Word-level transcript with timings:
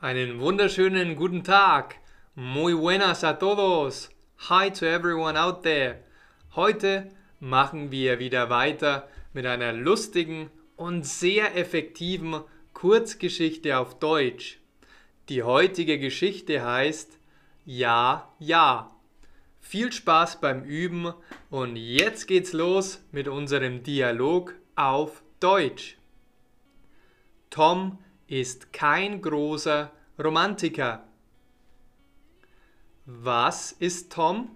Einen 0.00 0.38
wunderschönen 0.38 1.16
guten 1.16 1.42
Tag. 1.42 1.96
Muy 2.36 2.72
buenas 2.72 3.24
a 3.24 3.32
todos. 3.32 4.10
Hi 4.48 4.70
to 4.70 4.86
everyone 4.86 5.36
out 5.36 5.64
there. 5.64 6.04
Heute 6.54 7.10
machen 7.40 7.90
wir 7.90 8.20
wieder 8.20 8.48
weiter 8.48 9.08
mit 9.32 9.44
einer 9.44 9.72
lustigen 9.72 10.50
und 10.76 11.04
sehr 11.04 11.56
effektiven 11.56 12.42
Kurzgeschichte 12.74 13.76
auf 13.76 13.98
Deutsch. 13.98 14.60
Die 15.28 15.42
heutige 15.42 15.98
Geschichte 15.98 16.64
heißt 16.64 17.18
Ja, 17.64 18.32
ja. 18.38 18.94
Viel 19.60 19.90
Spaß 19.90 20.40
beim 20.40 20.62
Üben 20.62 21.12
und 21.50 21.74
jetzt 21.74 22.28
geht's 22.28 22.52
los 22.52 23.02
mit 23.10 23.26
unserem 23.26 23.82
Dialog 23.82 24.54
auf 24.76 25.24
Deutsch. 25.40 25.98
Tom 27.50 27.98
ist 28.28 28.72
kein 28.72 29.22
großer 29.22 29.90
Romantiker. 30.22 31.02
Was 33.06 33.72
ist 33.72 34.12
Tom? 34.12 34.54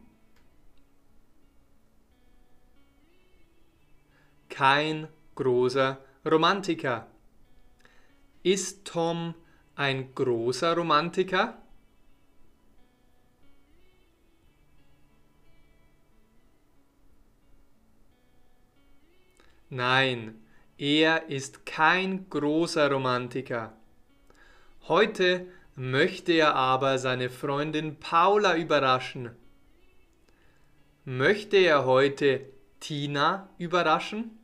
Kein 4.51 5.09
großer 5.35 5.99
Romantiker. 6.31 7.07
Ist 8.43 8.85
Tom 8.85 9.35
ein 9.75 10.15
großer 10.15 10.77
Romantiker? 10.77 11.57
Nein, 19.71 20.42
er 20.83 21.29
ist 21.29 21.65
kein 21.65 22.29
großer 22.29 22.91
Romantiker. 22.91 23.73
Heute 24.89 25.47
möchte 25.77 26.33
er 26.33 26.57
aber 26.57 26.99
seine 26.99 27.31
Freundin 27.31 28.01
Paula 28.01 28.57
überraschen. 28.57 29.31
Möchte 31.05 31.59
er 31.59 31.85
heute 31.85 32.47
Tina 32.81 33.49
überraschen? 33.59 34.37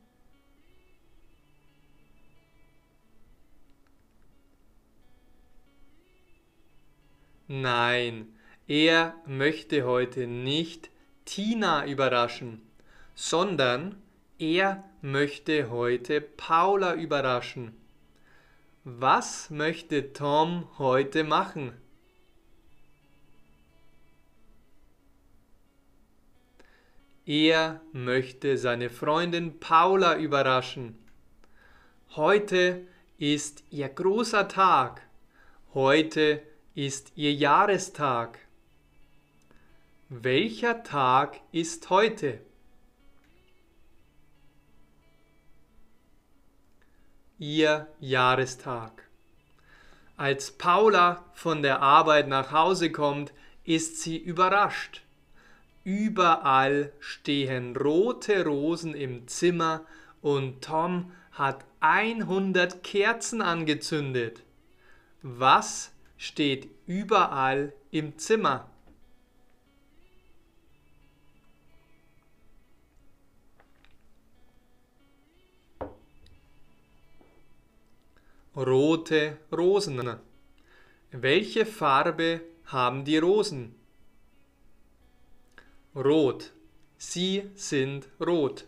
Nein, 7.49 8.33
er 8.65 9.13
möchte 9.25 9.85
heute 9.85 10.25
nicht 10.25 10.89
Tina 11.25 11.85
überraschen, 11.85 12.61
sondern 13.13 14.01
er 14.37 14.88
möchte 15.01 15.69
heute 15.69 16.21
Paula 16.21 16.95
überraschen. 16.95 17.75
Was 18.83 19.49
möchte 19.49 20.13
Tom 20.13 20.67
heute 20.77 21.23
machen? 21.23 21.73
Er 27.25 27.81
möchte 27.93 28.57
seine 28.57 28.89
Freundin 28.89 29.59
Paula 29.59 30.17
überraschen. 30.17 30.97
Heute 32.15 32.87
ist 33.19 33.63
ihr 33.69 33.87
großer 33.87 34.47
Tag. 34.47 35.03
Heute 35.73 36.41
ist 36.73 37.11
ihr 37.15 37.33
Jahrestag. 37.33 38.39
Welcher 40.09 40.83
Tag 40.83 41.39
ist 41.51 41.91
heute? 41.91 42.41
Ihr 47.39 47.87
Jahrestag. 47.99 49.09
Als 50.17 50.51
Paula 50.51 51.23
von 51.33 51.63
der 51.63 51.81
Arbeit 51.81 52.27
nach 52.27 52.51
Hause 52.51 52.91
kommt, 52.91 53.33
ist 53.63 54.01
sie 54.01 54.17
überrascht. 54.17 55.01
Überall 55.85 56.91
stehen 56.99 57.75
rote 57.75 58.45
Rosen 58.45 58.93
im 58.93 59.27
Zimmer 59.27 59.85
und 60.21 60.61
Tom 60.61 61.13
hat 61.31 61.63
100 61.79 62.83
Kerzen 62.83 63.41
angezündet. 63.41 64.43
Was 65.21 65.93
steht 66.17 66.69
überall 66.85 67.73
im 67.91 68.17
Zimmer? 68.17 68.69
Rote 78.59 79.37
Rosen. 79.53 80.19
Welche 81.11 81.65
Farbe 81.65 82.41
haben 82.65 83.05
die 83.05 83.17
Rosen? 83.17 83.73
Rot. 85.95 86.51
Sie 86.97 87.49
sind 87.55 88.09
rot. 88.19 88.65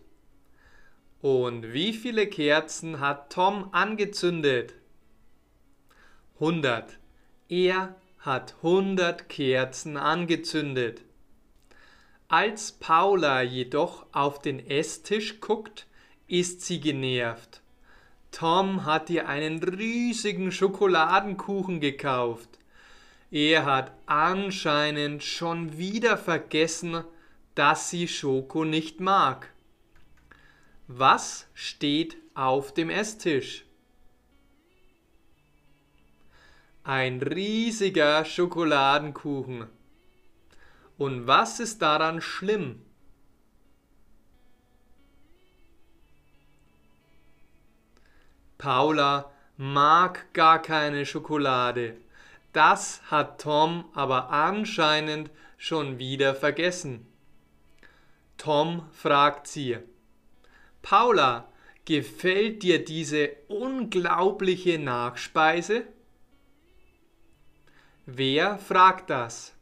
Und 1.22 1.74
wie 1.74 1.92
viele 1.92 2.28
Kerzen 2.28 3.02
hat 3.02 3.34
Tom 3.34 3.68
angezündet? 3.74 4.76
100. 6.36 6.98
Er 7.50 7.96
hat 8.20 8.56
100 8.64 9.28
Kerzen 9.28 9.98
angezündet. 9.98 11.02
Als 12.30 12.72
Paula 12.72 13.42
jedoch 13.42 14.06
auf 14.14 14.40
den 14.40 14.66
Esstisch 14.66 15.42
guckt, 15.42 15.86
ist 16.28 16.62
sie 16.62 16.80
genervt. 16.80 17.62
Tom 18.32 18.86
hat 18.86 19.10
ihr 19.10 19.28
einen 19.28 19.62
riesigen 19.62 20.52
Schokoladenkuchen 20.52 21.80
gekauft. 21.80 22.50
Er 23.30 23.66
hat 23.66 23.92
anscheinend 24.06 25.24
schon 25.24 25.78
wieder 25.78 26.18
vergessen, 26.18 27.04
dass 27.56 27.90
sie 27.90 28.08
Schoko 28.08 28.66
nicht 28.66 29.00
mag. 29.00 29.50
Was 30.88 31.48
steht 31.54 32.18
auf 32.34 32.74
dem 32.74 32.90
Esstisch? 32.90 33.66
Ein 36.84 37.22
riesiger 37.22 38.26
Schokoladenkuchen. 38.26 39.68
Und 40.98 41.28
was 41.28 41.60
ist 41.60 41.82
daran 41.82 42.22
schlimm? 42.22 42.82
Paula 48.62 49.32
mag 49.58 50.32
gar 50.34 50.62
keine 50.62 51.08
Schokolade. 51.08 51.98
Das 52.54 53.02
hat 53.10 53.42
Tom 53.42 53.86
aber 53.96 54.30
anscheinend 54.30 55.32
schon 55.58 55.98
wieder 55.98 56.36
vergessen. 56.36 57.08
Tom 58.38 58.88
fragt 58.92 59.48
sie, 59.48 59.80
Paula, 60.84 61.52
gefällt 61.86 62.62
dir 62.62 62.86
diese 62.86 63.32
unglaubliche 63.48 64.78
Nachspeise? 64.78 65.88
Wer 68.06 68.60
fragt 68.60 69.10
das? 69.10 69.56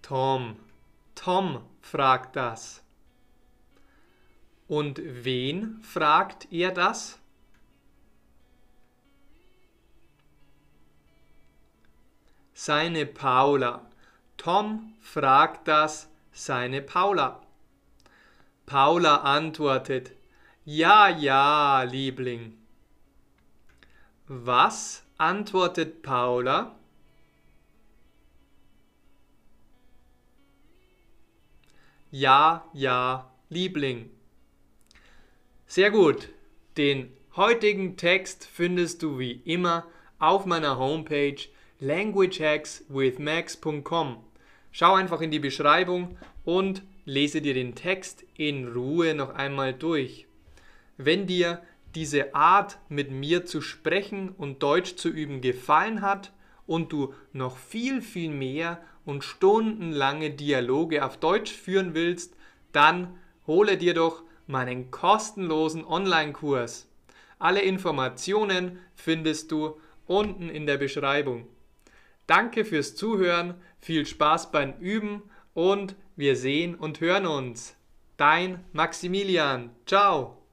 Tom. 0.00 0.60
Tom 1.16 1.64
fragt 1.80 2.36
das. 2.36 2.83
Und 4.74 5.00
wen 5.04 5.80
fragt 5.82 6.52
er 6.52 6.72
das? 6.72 7.20
Seine 12.54 13.06
Paula. 13.06 13.88
Tom 14.36 14.94
fragt 15.00 15.68
das 15.68 16.08
seine 16.32 16.82
Paula. 16.82 17.40
Paula 18.66 19.18
antwortet, 19.18 20.10
Ja, 20.64 21.08
ja, 21.08 21.84
Liebling. 21.84 22.58
Was 24.26 25.04
antwortet 25.18 26.02
Paula? 26.02 26.74
Ja, 32.10 32.64
ja, 32.72 33.30
Liebling. 33.50 34.13
Sehr 35.74 35.90
gut. 35.90 36.28
Den 36.76 37.10
heutigen 37.34 37.96
Text 37.96 38.46
findest 38.46 39.02
du 39.02 39.18
wie 39.18 39.40
immer 39.44 39.88
auf 40.20 40.46
meiner 40.46 40.78
Homepage 40.78 41.40
languagehackswithmax.com. 41.80 44.18
Schau 44.70 44.94
einfach 44.94 45.20
in 45.20 45.32
die 45.32 45.40
Beschreibung 45.40 46.16
und 46.44 46.84
lese 47.06 47.42
dir 47.42 47.54
den 47.54 47.74
Text 47.74 48.24
in 48.36 48.68
Ruhe 48.68 49.14
noch 49.14 49.34
einmal 49.34 49.74
durch. 49.74 50.28
Wenn 50.96 51.26
dir 51.26 51.60
diese 51.96 52.36
Art 52.36 52.78
mit 52.88 53.10
mir 53.10 53.44
zu 53.44 53.60
sprechen 53.60 54.28
und 54.28 54.62
Deutsch 54.62 54.94
zu 54.94 55.08
üben 55.08 55.40
gefallen 55.40 56.02
hat 56.02 56.32
und 56.68 56.92
du 56.92 57.14
noch 57.32 57.56
viel, 57.56 58.00
viel 58.00 58.30
mehr 58.30 58.80
und 59.04 59.24
stundenlange 59.24 60.30
Dialoge 60.30 61.04
auf 61.04 61.16
Deutsch 61.16 61.52
führen 61.52 61.94
willst, 61.94 62.36
dann 62.70 63.18
hole 63.48 63.76
dir 63.76 63.94
doch 63.94 64.22
meinen 64.46 64.90
kostenlosen 64.90 65.84
Online-Kurs. 65.84 66.88
Alle 67.38 67.62
Informationen 67.62 68.78
findest 68.94 69.50
du 69.52 69.80
unten 70.06 70.48
in 70.48 70.66
der 70.66 70.76
Beschreibung. 70.76 71.46
Danke 72.26 72.64
fürs 72.64 72.94
Zuhören, 72.94 73.54
viel 73.80 74.06
Spaß 74.06 74.50
beim 74.50 74.74
Üben 74.78 75.22
und 75.52 75.96
wir 76.16 76.36
sehen 76.36 76.74
und 76.74 77.00
hören 77.00 77.26
uns. 77.26 77.76
Dein 78.16 78.64
Maximilian. 78.72 79.70
Ciao. 79.86 80.43